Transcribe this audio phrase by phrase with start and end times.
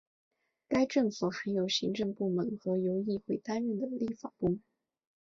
[0.67, 4.63] 该政府含有行政部门和由议会担任的立法部门。